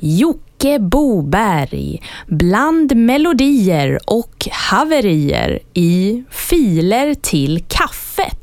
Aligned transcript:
Jocke 0.00 0.78
Boberg 0.78 2.02
bland 2.26 2.96
melodier 2.96 3.98
och 4.06 4.48
haverier 4.50 5.58
i 5.74 6.24
Filer 6.30 7.14
till 7.14 7.64
kaffet. 7.68 8.36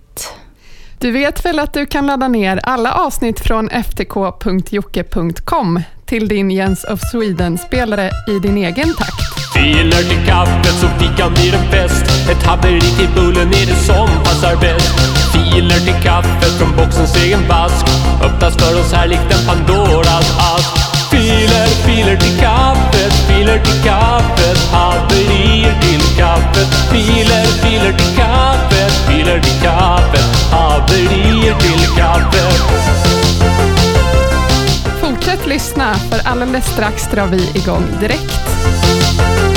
Du 1.00 1.12
vet 1.12 1.46
väl 1.46 1.60
att 1.60 1.74
du 1.74 1.86
kan 1.86 2.08
ladda 2.08 2.28
ner 2.28 2.60
alla 2.64 2.94
avsnitt 2.94 3.40
från 3.40 3.70
ftk.jocke.com 3.70 5.82
till 6.06 6.28
din 6.28 6.52
Jens 6.52 6.84
of 6.84 7.00
Sweden-spelare 7.12 8.12
i 8.28 8.40
din 8.40 8.58
egen 8.58 8.94
takt. 8.94 9.54
Filer 9.54 10.10
till 10.10 10.26
kaffet 10.28 10.74
så 10.82 10.88
fikan 10.88 11.34
blir 11.34 11.54
en 11.54 11.72
fest. 11.72 12.30
Ett 12.30 12.44
haveri 12.44 12.82
till 12.82 13.10
bullen 13.16 13.48
är 13.48 13.66
det 13.66 13.76
som 13.76 14.08
passar 14.24 14.56
bäst. 14.56 14.96
Filer 15.34 15.80
till 15.80 16.04
kaffet 16.04 16.52
från 16.60 16.76
boxens 16.78 17.16
egen 17.26 17.48
vask. 17.50 17.86
Öppnas 18.24 18.58
för 18.58 18.80
oss 18.80 18.94
här 18.94 19.08
likt 19.08 19.32
en 19.32 19.46
Pandoras 19.48 20.38
ask. 20.56 20.77
Filer, 21.98 22.18
till 22.18 22.40
kaffet, 22.40 23.14
filer 23.28 23.60
till 23.60 23.84
kaffet. 23.84 24.58
Haverier 24.72 25.80
till 25.82 26.18
kaffet. 26.18 26.74
Filer, 26.92 27.46
filer 27.46 27.94
till 27.98 28.16
kaffet, 28.18 28.92
filer 29.08 29.40
till 29.42 29.62
kaffet. 29.62 30.52
Haverier 30.52 31.56
till 31.60 31.98
kaffet. 31.98 32.62
Fortsätt 35.02 35.46
lyssna, 35.46 35.94
för 35.94 36.30
alldeles 36.30 36.66
strax 36.66 37.08
drar 37.12 37.28
vi 37.28 37.52
igång 37.54 37.84
direkt. 38.00 39.57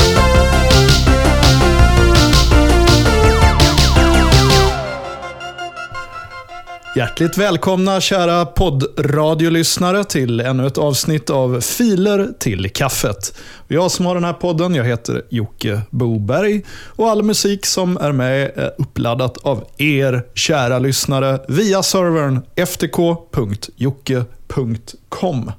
Hjärtligt 7.00 7.38
välkomna 7.38 8.00
kära 8.00 8.46
poddradiolyssnare 8.46 10.04
till 10.04 10.40
ännu 10.40 10.66
ett 10.66 10.78
avsnitt 10.78 11.30
av 11.30 11.60
Filer 11.60 12.28
till 12.38 12.70
kaffet. 12.70 13.38
Jag 13.68 13.90
som 13.90 14.06
har 14.06 14.14
den 14.14 14.24
här 14.24 14.32
podden, 14.32 14.74
jag 14.74 14.84
heter 14.84 15.22
Jocke 15.28 15.80
Boberg 15.90 16.62
och 16.86 17.10
all 17.10 17.22
musik 17.22 17.66
som 17.66 17.96
är 17.96 18.12
med 18.12 18.42
är 18.42 18.74
uppladdat 18.78 19.38
av 19.38 19.64
er 19.76 20.22
kära 20.34 20.78
lyssnare 20.78 21.40
via 21.48 21.82
servern 21.82 22.42
ftk.jocke.com. 22.56 25.52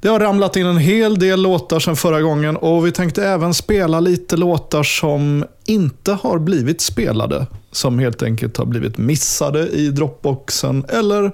Det 0.00 0.08
har 0.08 0.20
ramlat 0.20 0.56
in 0.56 0.66
en 0.66 0.78
hel 0.78 1.18
del 1.18 1.42
låtar 1.42 1.80
sedan 1.80 1.96
förra 1.96 2.20
gången 2.20 2.56
och 2.56 2.86
vi 2.86 2.92
tänkte 2.92 3.26
även 3.26 3.54
spela 3.54 4.00
lite 4.00 4.36
låtar 4.36 4.82
som 4.82 5.44
inte 5.64 6.12
har 6.12 6.38
blivit 6.38 6.80
spelade. 6.80 7.46
Som 7.76 7.98
helt 7.98 8.22
enkelt 8.22 8.56
har 8.56 8.66
blivit 8.66 8.98
missade 8.98 9.68
i 9.68 9.88
Dropboxen 9.88 10.84
eller 10.88 11.32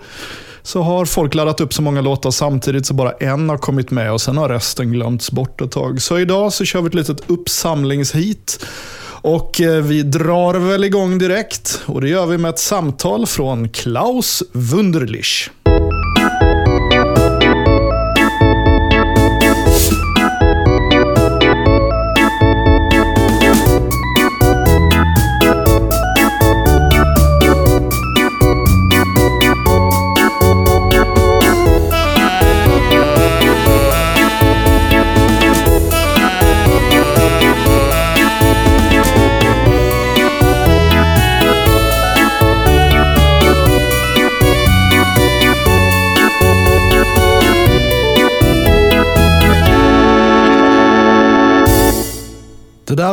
så 0.62 0.83
har 0.83 1.05
folk 1.05 1.35
laddat 1.35 1.61
upp 1.61 1.75
så 1.75 1.83
många 1.83 2.01
låtar 2.01 2.31
samtidigt 2.31 2.87
så 2.87 2.95
bara 2.95 3.12
en 3.12 3.48
har 3.48 3.59
kommit 3.59 3.91
med 3.91 4.12
och 4.12 4.21
sen 4.21 4.37
har 4.37 4.48
resten 4.48 4.93
glömts 4.93 5.31
bort 5.31 5.61
ett 5.61 5.70
tag. 5.70 6.03
Så 6.03 6.19
idag 6.19 6.53
så 6.53 6.65
kör 6.65 6.81
vi 6.81 6.89
ett 6.89 6.95
litet 6.95 7.31
uppsamlingshit. 7.31 8.65
Och 9.23 9.61
eh, 9.61 9.83
vi 9.83 10.03
drar 10.03 10.55
väl 10.55 10.85
igång 10.85 11.19
direkt 11.19 11.83
och 11.87 12.01
det 12.01 12.09
gör 12.09 12.27
vi 12.27 12.39
med 12.39 12.48
ett 12.48 12.59
samtal 12.59 13.27
från 13.27 13.69
Klaus 13.69 14.43
Wunderlich. 14.53 15.51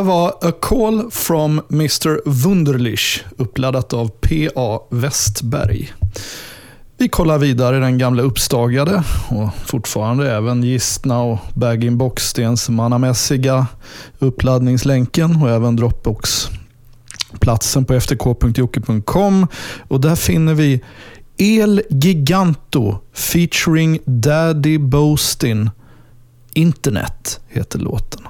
Det 0.00 0.04
var 0.04 0.34
A 0.40 0.52
Call 0.60 1.10
from 1.10 1.60
Mr 1.70 2.20
Wunderlich, 2.24 3.24
uppladdat 3.36 3.92
av 3.92 4.08
P.A. 4.08 4.80
Westberg. 4.90 5.92
Vi 6.98 7.08
kollar 7.08 7.38
vidare 7.38 7.76
i 7.76 7.80
den 7.80 7.98
gamla 7.98 8.22
uppstagade 8.22 9.02
och 9.28 9.48
fortfarande 9.66 10.32
även 10.32 10.62
gistna 10.62 11.22
och 11.22 11.38
bag-in-box-stens 11.54 12.68
mannamässiga 12.68 13.66
uppladdningslänken 14.18 15.42
och 15.42 15.50
även 15.50 15.76
Dropbox-platsen 15.76 17.84
på 17.84 18.00
ftk.jocke.com. 18.00 19.46
Och 19.88 20.00
där 20.00 20.16
finner 20.16 20.54
vi 20.54 20.80
El 21.36 21.82
Giganto 21.90 22.98
featuring 23.12 23.98
Daddy 24.04 24.78
Boastin. 24.78 25.70
Internet 26.54 27.40
heter 27.48 27.78
låten. 27.78 28.22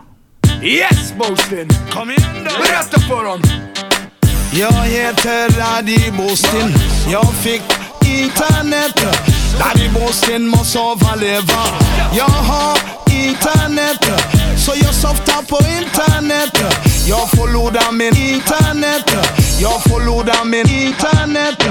Yes 0.62 1.14
Boastin! 1.18 1.68
Kom 1.90 2.10
in 2.10 2.44
då! 2.44 2.50
Berätta 2.62 3.00
för 3.00 3.24
dem! 3.24 3.42
Jag 4.52 4.72
heter 4.72 5.78
Adi 5.78 6.12
Boastin. 6.16 6.74
Jag 7.12 7.32
fick 7.34 7.62
internet. 8.04 8.96
Daddy 9.58 9.88
Boastin, 9.88 10.48
måste 10.48 10.78
överleva. 10.78 11.62
Jag 12.16 12.24
har 12.24 12.78
internet. 13.10 14.04
Så 14.56 14.72
jag 14.74 14.94
softar 14.94 15.42
på 15.42 15.58
internet. 15.80 16.74
Jag 17.08 17.30
får 17.30 17.92
min 17.92 18.16
internet. 18.16 19.10
Jag 19.60 19.82
får 19.82 20.44
min 20.44 20.70
internet. 20.70 21.62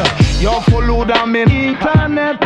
Jag 0.41 0.65
får 0.65 1.25
min 1.25 1.51
internet. 1.51 2.41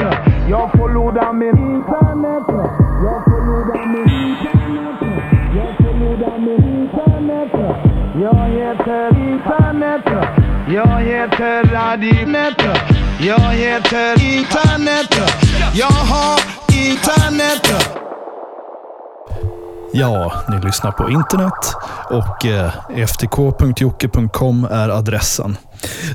Jag 0.49 0.71
får 0.71 1.33
min 1.33 1.57
internet. 1.75 3.32
Jag 8.43 8.49
heter 8.49 9.07
internet. 9.07 10.05
Jag 10.67 11.01
heter 11.01 11.63
Radinet. 11.73 12.57
Jag 13.19 13.39
heter 13.39 14.23
internet. 14.37 15.31
Jag 15.73 15.85
har 15.85 16.39
internet. 16.89 17.91
Ja, 19.93 20.33
ni 20.49 20.65
lyssnar 20.65 20.91
på 20.91 21.09
internet 21.09 21.75
och 22.09 22.45
eh, 22.45 22.71
ftk.jocke.com 23.07 24.67
är 24.71 24.89
adressen. 24.89 25.57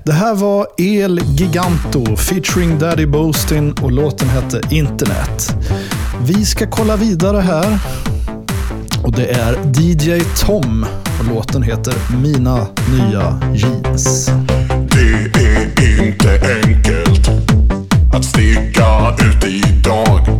Det 0.05 0.13
här 0.13 0.35
var 0.35 0.67
El 0.79 1.21
Giganto 1.25 2.17
featuring 2.17 2.79
Daddy 2.79 3.07
Boastin 3.07 3.75
och 3.83 3.93
låten 3.93 4.29
hette 4.29 4.61
Internet. 4.71 5.55
Vi 6.23 6.45
ska 6.45 6.67
kolla 6.71 6.97
vidare 6.97 7.41
här 7.41 7.79
och 9.05 9.13
det 9.13 9.27
är 9.27 9.53
DJ 9.81 10.21
Tom 10.47 10.87
och 11.19 11.25
låten 11.35 11.63
heter 11.63 11.95
Mina 12.23 12.67
nya 12.91 13.41
jeans. 13.55 14.31
Det 14.91 15.41
är 15.41 16.07
inte 16.07 16.41
enkelt 16.65 17.29
att 18.13 18.25
sticka 18.25 19.17
ut 19.21 19.45
idag. 19.45 20.38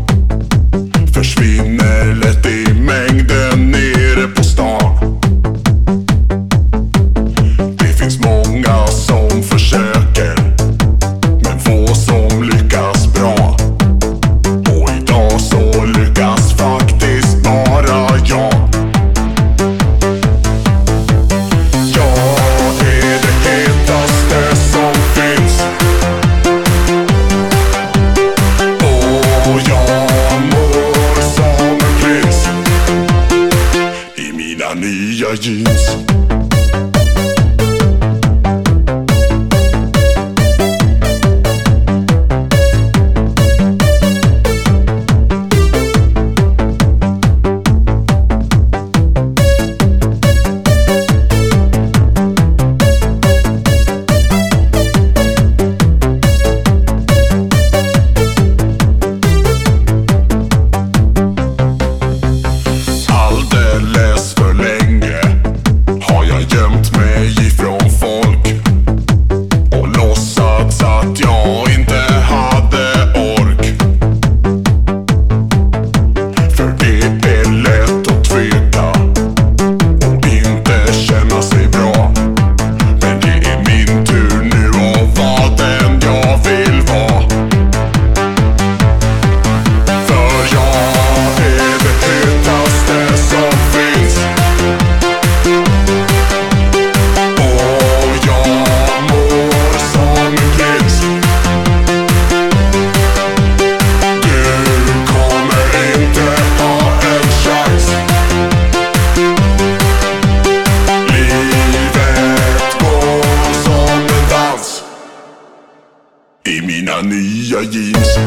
Nya 117.03 117.63
jeans. 117.63 118.19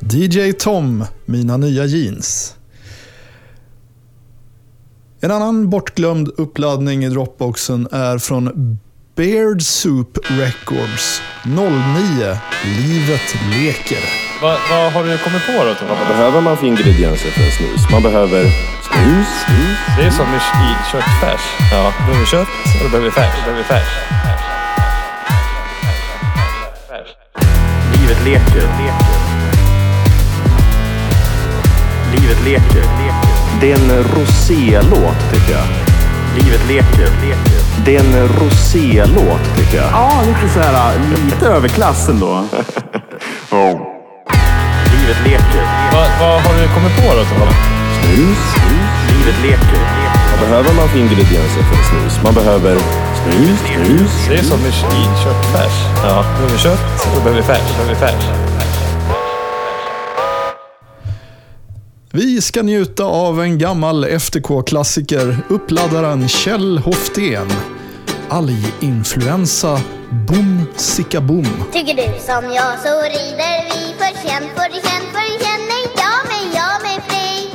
DJ 0.00 0.52
Tom, 0.52 1.04
Mina 1.24 1.56
nya 1.56 1.84
jeans. 1.86 2.56
En 5.20 5.30
annan 5.30 5.70
bortglömd 5.70 6.28
uppladdning 6.28 7.04
i 7.04 7.08
Dropboxen 7.08 7.88
är 7.92 8.18
från 8.18 8.78
Beard 9.14 9.62
Soup 9.62 10.18
Records 10.22 11.20
09 11.44 12.38
Livet 12.64 13.34
leker. 13.52 14.25
Vad, 14.42 14.58
vad 14.70 14.92
har 14.92 15.04
du 15.04 15.18
kommit 15.18 15.46
på 15.46 15.64
då 15.64 15.74
Tom? 15.74 15.88
Vad 15.88 16.08
behöver 16.08 16.40
man 16.40 16.56
för 16.56 16.66
ingredienser 16.66 17.30
för 17.30 17.40
en 17.40 17.50
snus? 17.50 17.90
Man 17.90 18.02
behöver 18.02 18.42
snus, 18.82 19.28
snus. 19.46 19.78
Det 19.96 20.02
är 20.06 20.10
som 20.10 20.26
i, 20.26 20.36
i 20.36 20.92
köttfärs. 20.92 21.40
Ja, 21.72 21.92
då 21.98 22.04
behöver 22.06 22.20
vi 22.20 22.26
kött 22.26 22.48
och 22.48 22.82
då 22.82 22.88
behöver 22.88 23.04
vi 23.04 23.10
färs. 23.10 23.34
Då 23.36 23.40
behöver 23.44 23.58
vi 23.58 23.64
färs. 23.64 23.88
Livet 28.00 28.24
leker. 28.24 28.68
Livet 32.12 32.44
leker. 32.44 32.84
Det 33.60 33.72
är 33.72 33.78
en 33.78 34.04
rosélåt 34.04 35.32
tycker 35.32 35.52
jag. 35.52 35.66
Livet 36.38 36.68
leker. 36.68 37.08
Det 37.84 37.96
är 37.96 38.00
en 38.00 38.28
rosélåt 38.28 39.56
tycker 39.56 39.76
jag. 39.76 39.90
Ja, 39.92 40.22
lite 40.26 40.54
så 40.54 40.60
här, 40.60 40.94
lite 41.24 41.46
överklass 41.46 42.08
ändå. 42.08 42.44
Oh. 43.50 43.95
Livet 45.06 45.24
leker. 45.24 45.62
Vad, 45.92 46.08
vad 46.20 46.40
har 46.42 46.54
du 46.62 46.68
kommit 46.68 46.96
på 46.96 47.02
då 47.02 47.24
Tom? 47.24 47.48
Snus, 47.98 48.38
snus. 48.54 48.90
Livet 49.10 49.42
leker. 49.42 49.80
Vad 50.30 50.48
behöver 50.48 50.74
man 50.74 50.88
för 50.88 50.98
ingredienser 50.98 51.62
för 51.62 51.76
snus? 51.90 52.22
Man 52.24 52.34
behöver 52.34 52.78
snus, 53.22 53.58
snus. 53.60 54.10
Det 54.28 54.34
är 54.34 54.42
som 54.42 54.58
i 54.58 54.72
köttfärs. 55.24 55.72
Ja, 56.04 56.22
behöver 56.22 56.52
vi 56.52 56.58
kött 56.58 57.14
då 57.14 57.20
behöver 57.20 57.36
vi 57.36 57.42
färs. 57.42 57.76
Behöver 57.76 57.94
vi 57.94 58.00
färs. 58.00 58.24
Vi 62.12 62.40
ska 62.40 62.62
njuta 62.62 63.04
av 63.04 63.42
en 63.42 63.58
gammal 63.58 64.04
FTK-klassiker, 64.04 65.38
uppladdaren 65.48 66.28
Kjell 66.28 66.78
Hoftén. 66.78 67.48
Alginfluensa, 68.30 69.78
boom, 70.26 70.66
sicka 70.76 71.20
boom. 71.20 71.46
Tycker 71.72 71.94
du 71.94 72.20
som 72.20 72.44
jag 72.54 72.78
så 72.78 73.02
rider 73.02 73.56
vi 73.68 73.94
för 73.98 74.28
känn, 74.28 74.48
för 74.56 74.70
känn, 74.86 75.04
för 75.14 75.26
känner 75.44 75.82
jag 76.02 76.20
mig, 76.30 76.44
jag 76.54 76.82
mig 76.82 77.00
fri. 77.08 77.50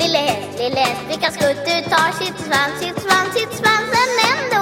Lille 0.00 0.18
häst, 0.18 0.58
lille 0.58 0.80
häst, 0.80 1.00
vilka 1.08 1.30
skutt 1.30 1.64
du 1.66 1.90
tar 1.90 2.12
sitt 2.24 2.38
svans, 2.46 2.74
sitt 2.80 2.98
svans, 3.04 3.34
sitt 3.34 3.52
svans, 3.58 3.90
en 4.02 4.12
enda 4.30 4.55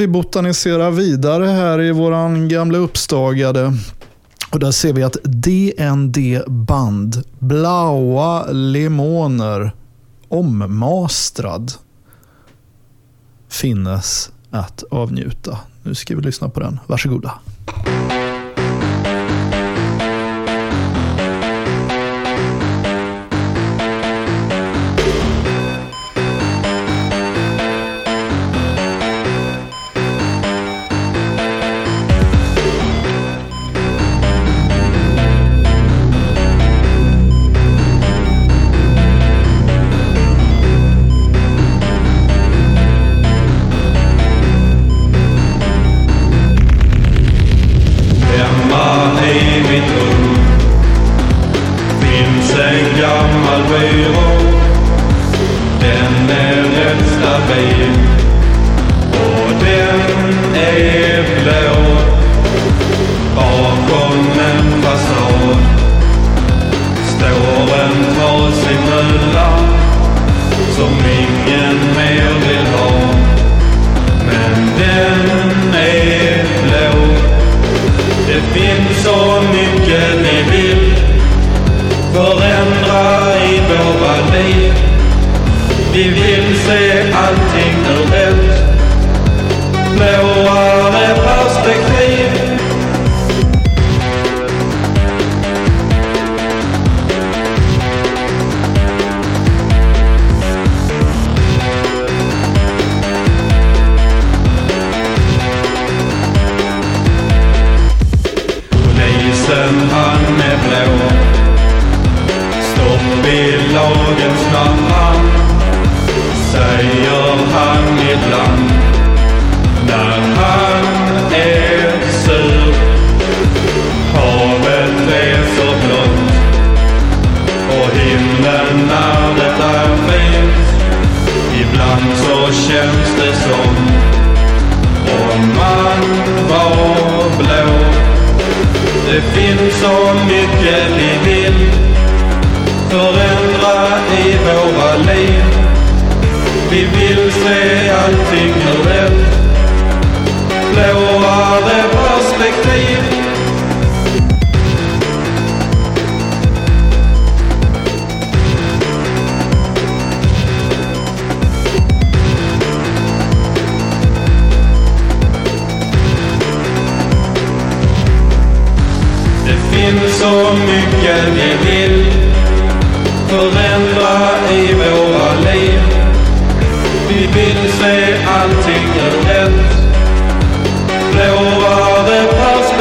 vi 0.00 0.08
botaniserar 0.08 0.90
vidare 0.90 1.46
här 1.46 1.80
i 1.80 1.92
våran 1.92 2.48
gamla 2.48 2.78
uppstagade. 2.78 3.72
Och 4.52 4.58
där 4.58 4.70
ser 4.70 4.92
vi 4.92 5.02
att 5.02 5.16
DND 5.22 6.42
Band, 6.46 7.22
Blaua 7.38 8.46
Lemoner, 8.52 9.72
ommastrad, 10.28 11.72
finnes 13.48 14.30
att 14.50 14.84
avnjuta. 14.90 15.58
Nu 15.82 15.94
ska 15.94 16.16
vi 16.16 16.22
lyssna 16.22 16.48
på 16.48 16.60
den. 16.60 16.80
Varsågoda. 16.86 17.32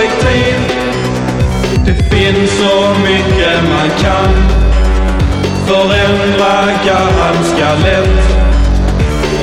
Perspektiv. 0.09 0.55
Det 1.85 2.15
finns 2.15 2.51
så 2.51 2.95
mycket 3.03 3.63
man 3.69 3.89
kan 4.01 4.33
förändra 5.67 6.65
ganska 6.85 7.73
lätt 7.73 8.29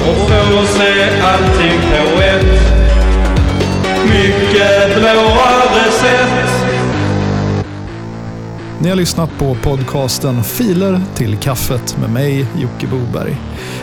och 0.08 0.28
få 0.30 0.66
se 0.66 1.08
allting 1.22 1.80
på 1.90 2.22
ett 2.22 2.60
mycket 4.04 4.96
blåare 4.96 5.90
sätt. 5.90 6.75
Ni 8.78 8.88
har 8.88 8.96
lyssnat 8.96 9.30
på 9.38 9.56
podcasten 9.62 10.44
Filer 10.44 11.00
till 11.14 11.36
kaffet 11.36 11.96
med 12.00 12.10
mig, 12.10 12.46
Jocke 12.56 12.86
Boberg. 12.86 13.36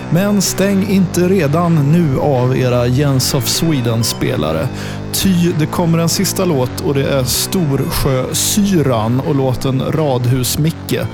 Men 0.10 0.42
stäng 0.42 0.90
inte 0.90 1.28
redan 1.28 1.92
nu 1.92 2.20
av 2.20 2.58
era 2.58 2.88
Jens 2.88 3.34
of 3.34 3.48
Sweden-spelare. 3.48 4.68
Ty 5.14 5.52
det 5.60 5.66
kommer 5.66 5.98
en 5.98 6.10
sista 6.10 6.46
låt 6.46 6.82
och 6.82 6.94
det 6.94 7.04
är 7.04 7.24
Storsjösyran 7.24 9.20
och 9.20 9.36
låten 9.36 9.82
Radhus-Micke. 9.82 11.06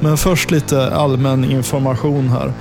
Men 0.00 0.16
först 0.16 0.50
lite 0.50 0.94
allmän 0.94 1.44
information 1.44 2.28
här. 2.28 2.52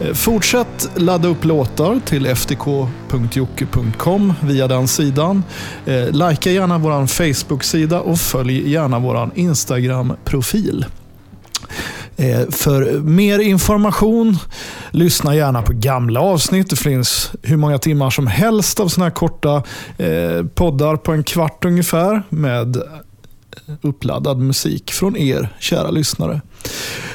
Eh, 0.00 0.12
fortsätt 0.12 0.90
ladda 0.94 1.28
upp 1.28 1.44
låtar 1.44 2.00
till 2.04 2.26
ftk.jocke.com 2.26 4.34
via 4.42 4.68
den 4.68 4.88
sidan. 4.88 5.44
Eh, 5.86 6.10
Lajka 6.10 6.50
gärna 6.50 6.78
vår 6.78 7.06
Facebook-sida 7.06 8.00
och 8.00 8.18
följ 8.18 8.70
gärna 8.70 8.98
vår 8.98 9.30
Instagram-profil. 9.34 10.86
Eh, 12.16 12.50
för 12.50 13.00
mer 13.00 13.38
information, 13.38 14.38
lyssna 14.90 15.34
gärna 15.34 15.62
på 15.62 15.72
gamla 15.72 16.20
avsnitt. 16.20 16.70
Det 16.70 16.76
finns 16.76 17.32
hur 17.42 17.56
många 17.56 17.78
timmar 17.78 18.10
som 18.10 18.26
helst 18.26 18.80
av 18.80 18.88
sådana 18.88 19.08
här 19.08 19.14
korta 19.14 19.62
poddar 20.54 20.96
på 20.96 21.12
en 21.12 21.24
kvart 21.24 21.64
ungefär 21.64 22.22
med 22.28 22.82
uppladdad 23.82 24.38
musik 24.38 24.92
från 24.92 25.16
er, 25.16 25.48
kära 25.58 25.90
lyssnare. 25.90 26.40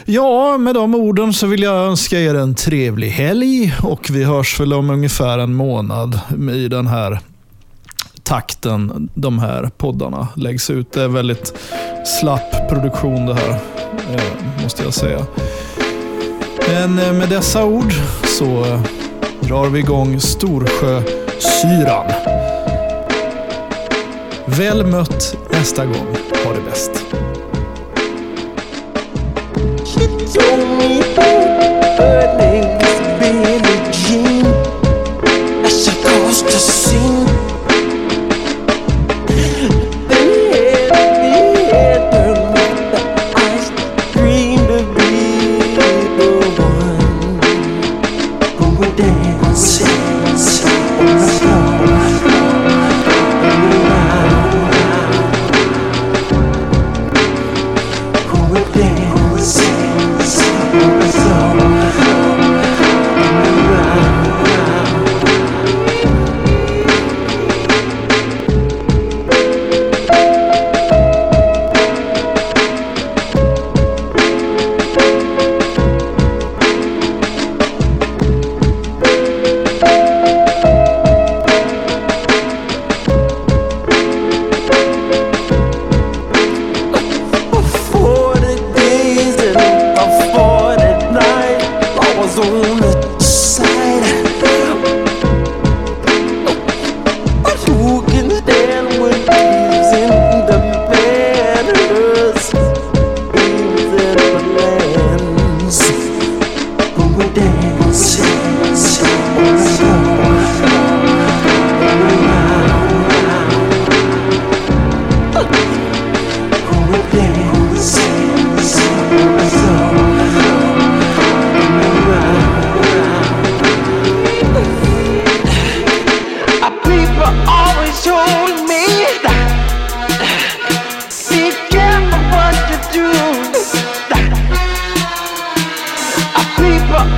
Ja, 0.05 0.57
med 0.57 0.75
de 0.75 0.95
orden 0.95 1.33
så 1.33 1.47
vill 1.47 1.63
jag 1.63 1.75
önska 1.75 2.19
er 2.19 2.35
en 2.35 2.55
trevlig 2.55 3.09
helg 3.09 3.73
och 3.83 4.09
vi 4.11 4.23
hörs 4.23 4.59
väl 4.59 4.73
om 4.73 4.89
ungefär 4.89 5.37
en 5.37 5.53
månad 5.53 6.19
i 6.53 6.67
den 6.67 6.87
här 6.87 7.19
takten 8.23 9.09
de 9.13 9.39
här 9.39 9.69
poddarna 9.77 10.27
läggs 10.35 10.69
ut. 10.69 10.91
Det 10.91 11.01
är 11.01 11.07
väldigt 11.07 11.53
slapp 12.19 12.69
produktion 12.69 13.25
det 13.25 13.33
här, 13.33 13.49
eh, 14.13 14.63
måste 14.63 14.83
jag 14.83 14.93
säga. 14.93 15.25
Men 16.67 16.99
eh, 16.99 17.13
med 17.13 17.29
dessa 17.29 17.65
ord 17.65 17.93
så 18.39 18.65
eh, 18.65 18.81
drar 19.41 19.69
vi 19.69 19.79
igång 19.79 20.19
Storsjösyran. 20.19 22.11
Väl 24.57 24.85
mött 24.85 25.37
nästa 25.51 25.85
gång. 25.85 26.15
Ha 26.45 26.53
det 26.53 26.61
bäst. 26.69 26.91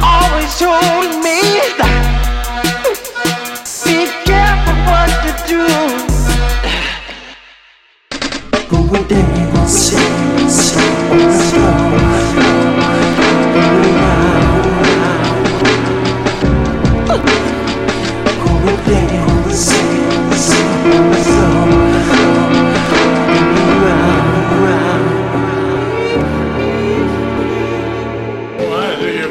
Always 0.04 0.58
told 0.58 1.24
me 1.24 1.63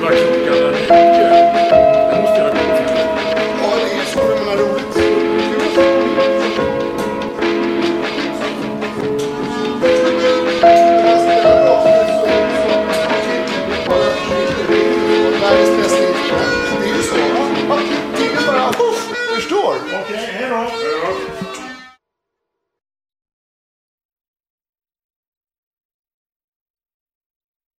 Herregud 0.02 0.62
vad 0.62 0.74
klockan 0.74 1.32
är 1.32 1.41